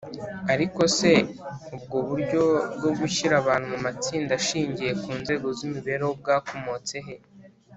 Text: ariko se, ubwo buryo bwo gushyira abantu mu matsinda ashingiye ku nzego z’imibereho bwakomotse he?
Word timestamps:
ariko 0.53 0.81
se, 0.97 1.11
ubwo 1.75 1.97
buryo 2.07 2.43
bwo 2.75 2.91
gushyira 2.99 3.33
abantu 3.41 3.65
mu 3.73 3.79
matsinda 3.85 4.31
ashingiye 4.39 4.91
ku 5.01 5.09
nzego 5.19 5.47
z’imibereho 5.57 6.11
bwakomotse 6.21 6.95
he? 7.07 7.15